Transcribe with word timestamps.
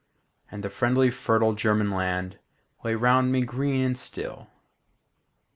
And 0.49 0.63
the 0.63 0.69
friendly 0.71 1.11
fertile 1.11 1.53
German 1.53 1.91
land 1.91 2.39
Lay 2.83 2.95
round 2.95 3.31
me 3.31 3.41
green 3.41 3.85
and 3.85 3.95
still. 3.95 4.47